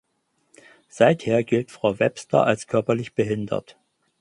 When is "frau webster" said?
1.69-2.43